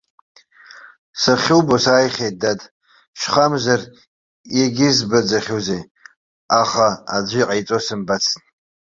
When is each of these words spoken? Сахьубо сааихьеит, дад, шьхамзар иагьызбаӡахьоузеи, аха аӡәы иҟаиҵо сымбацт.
Сахьубо 1.21 1.75
сааихьеит, 1.83 2.35
дад, 2.41 2.59
шьхамзар 3.19 3.81
иагьызбаӡахьоузеи, 4.57 5.83
аха 6.61 6.87
аӡәы 7.15 7.39
иҟаиҵо 7.41 7.77
сымбацт. 7.85 8.33